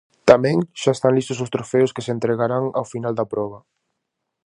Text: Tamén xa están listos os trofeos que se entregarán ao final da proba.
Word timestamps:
Tamén 0.29 0.57
xa 0.81 0.91
están 0.95 1.13
listos 1.17 1.41
os 1.45 1.53
trofeos 1.55 1.93
que 1.95 2.05
se 2.05 2.13
entregarán 2.15 2.65
ao 2.79 2.89
final 2.93 3.13
da 3.15 3.29
proba. 3.33 3.59